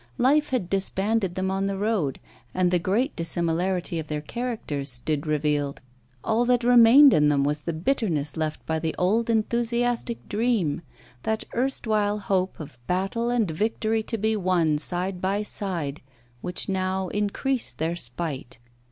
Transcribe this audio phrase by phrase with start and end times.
[0.17, 2.19] Life had disbanded them on the road,
[2.55, 5.79] and the great dissimilarity of their characters stood revealed;
[6.23, 10.81] all that remained in them was the bitterness left by the old enthusiastic dream,
[11.21, 16.01] that erstwhile hope of battle and victory to be won side by side,
[16.41, 18.57] which now increased their spite.